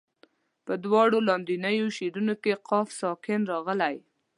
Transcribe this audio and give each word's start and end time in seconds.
په 0.65 0.73
دواړو 0.85 1.17
لاندنیو 1.27 1.87
شعرونو 1.97 2.33
کې 2.43 2.61
قاف 2.69 2.87
ساکن 2.99 3.41
راغلی. 3.51 3.95